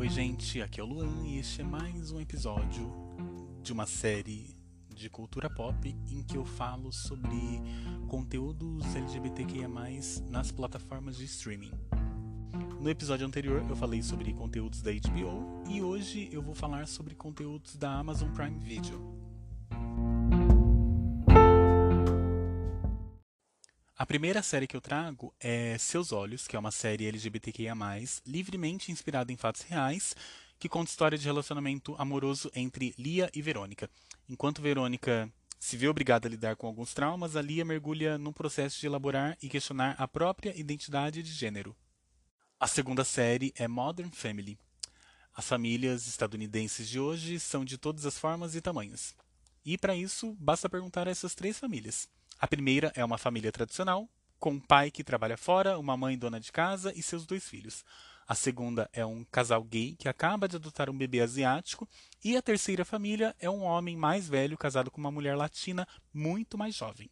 [0.00, 2.90] Oi, gente, aqui é o Luan e este é mais um episódio
[3.62, 4.56] de uma série
[4.88, 7.36] de cultura pop em que eu falo sobre
[8.08, 9.68] conteúdos LGBTQIA,
[10.30, 11.72] nas plataformas de streaming.
[12.80, 17.14] No episódio anterior eu falei sobre conteúdos da HBO e hoje eu vou falar sobre
[17.14, 19.19] conteúdos da Amazon Prime Video.
[24.00, 27.74] A primeira série que eu trago é Seus Olhos, que é uma série LGBTQIA+,
[28.26, 30.16] livremente inspirada em fatos reais,
[30.58, 33.90] que conta história de relacionamento amoroso entre Lia e Verônica.
[34.26, 38.80] Enquanto Verônica se vê obrigada a lidar com alguns traumas, a Lia mergulha num processo
[38.80, 41.76] de elaborar e questionar a própria identidade de gênero.
[42.58, 44.58] A segunda série é Modern Family.
[45.34, 49.14] As famílias estadunidenses de hoje são de todas as formas e tamanhos.
[49.62, 52.08] E para isso, basta perguntar a essas três famílias.
[52.40, 54.08] A primeira é uma família tradicional,
[54.38, 57.84] com um pai que trabalha fora, uma mãe dona de casa e seus dois filhos.
[58.26, 61.86] A segunda é um casal gay que acaba de adotar um bebê asiático.
[62.24, 66.56] E a terceira família é um homem mais velho casado com uma mulher latina muito
[66.56, 67.10] mais jovem.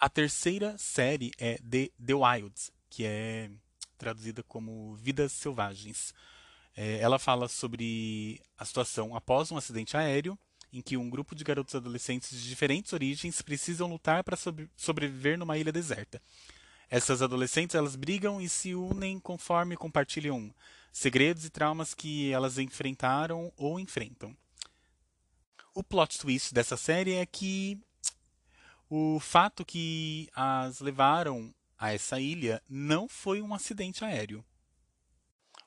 [0.00, 3.50] A terceira série é The, The Wilds, que é
[3.98, 6.14] traduzida como Vidas Selvagens.
[6.74, 10.38] É, ela fala sobre a situação após um acidente aéreo
[10.72, 15.38] em que um grupo de garotos adolescentes de diferentes origens precisam lutar para sobre sobreviver
[15.38, 16.20] numa ilha deserta.
[16.90, 20.54] Essas adolescentes elas brigam e se unem conforme compartilham
[20.92, 24.36] segredos e traumas que elas enfrentaram ou enfrentam.
[25.74, 27.78] O plot twist dessa série é que
[28.90, 34.44] o fato que as levaram a essa ilha não foi um acidente aéreo.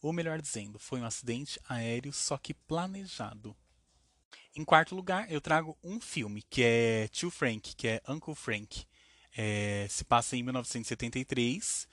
[0.00, 3.56] Ou melhor dizendo, foi um acidente aéreo só que planejado.
[4.56, 8.86] Em quarto lugar, eu trago um filme que é Tio Frank, que é Uncle Frank.
[9.36, 11.86] É, se passa em 1973,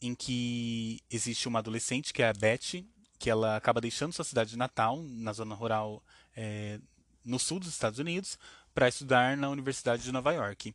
[0.00, 4.50] em que existe uma adolescente que é a Betty, que ela acaba deixando sua cidade
[4.50, 6.04] de natal, na zona rural
[6.36, 6.78] é,
[7.24, 8.38] no sul dos Estados Unidos,
[8.72, 10.72] para estudar na Universidade de Nova York,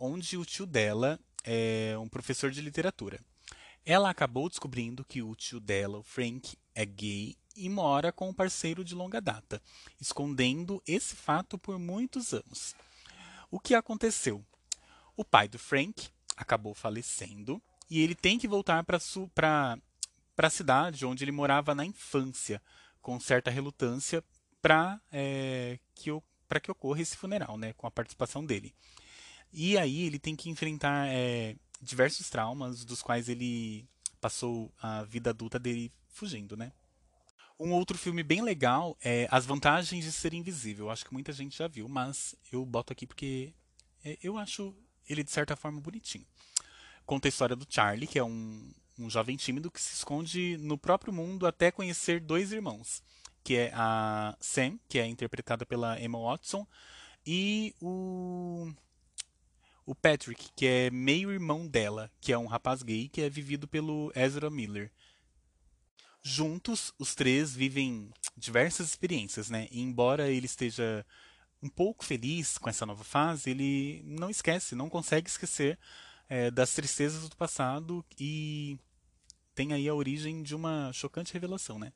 [0.00, 3.20] onde o tio dela é um professor de literatura.
[3.84, 8.34] Ela acabou descobrindo que o tio dela, o Frank, é gay e mora com um
[8.34, 9.60] parceiro de longa data,
[10.00, 12.74] escondendo esse fato por muitos anos.
[13.50, 14.44] O que aconteceu?
[15.16, 17.60] O pai do Frank acabou falecendo
[17.90, 19.78] e ele tem que voltar para
[20.36, 22.62] a cidade onde ele morava na infância,
[23.02, 24.22] com certa relutância
[24.62, 26.10] para é, que,
[26.62, 28.72] que ocorra esse funeral, né, com a participação dele.
[29.52, 33.86] E aí ele tem que enfrentar é, diversos traumas, dos quais ele
[34.20, 36.72] passou a vida adulta dele fugindo, né?
[37.58, 40.90] Um outro filme bem legal é As Vantagens de Ser Invisível.
[40.90, 43.52] Acho que muita gente já viu, mas eu boto aqui porque
[44.04, 44.74] é, eu acho
[45.08, 46.26] ele de certa forma bonitinho.
[47.04, 50.78] Conta a história do Charlie, que é um, um jovem tímido que se esconde no
[50.78, 53.02] próprio mundo até conhecer dois irmãos,
[53.42, 56.66] que é a Sam, que é interpretada pela Emma Watson,
[57.26, 58.70] e o
[59.88, 63.66] o Patrick, que é meio irmão dela, que é um rapaz gay que é vivido
[63.66, 64.92] pelo Ezra Miller.
[66.22, 69.68] Juntos, os três vivem diversas experiências, né?
[69.70, 71.04] E embora ele esteja
[71.62, 75.78] um pouco feliz com essa nova fase, ele não esquece, não consegue esquecer
[76.28, 78.78] é, das tristezas do passado e
[79.54, 81.92] tem aí a origem de uma chocante revelação, né?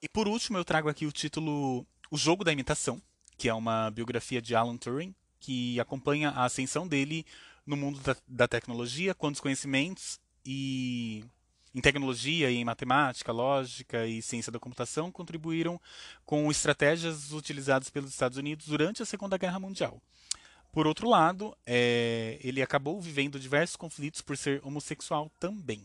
[0.00, 3.02] E por último, eu trago aqui o título O Jogo da Imitação,
[3.36, 7.26] que é uma biografia de Alan Turing, que acompanha a ascensão dele
[7.66, 11.24] no mundo da, da tecnologia, com os conhecimentos e
[11.74, 15.80] em tecnologia e em matemática, lógica e ciência da computação contribuíram
[16.24, 20.00] com estratégias utilizadas pelos Estados Unidos durante a Segunda Guerra Mundial.
[20.70, 25.82] Por outro lado, é, ele acabou vivendo diversos conflitos por ser homossexual também.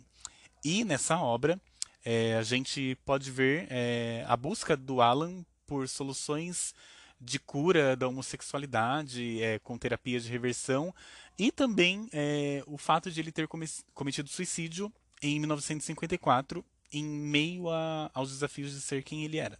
[0.63, 1.59] E nessa obra,
[2.03, 6.73] é, a gente pode ver é, a busca do Alan por soluções
[7.19, 10.93] de cura da homossexualidade é, com terapia de reversão
[11.37, 13.47] e também é, o fato de ele ter
[13.93, 14.91] cometido suicídio
[15.21, 19.59] em 1954, em meio a, aos desafios de ser quem ele era.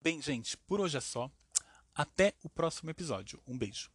[0.00, 1.30] Bem, gente, por hoje é só.
[1.94, 3.40] Até o próximo episódio.
[3.46, 3.90] Um beijo.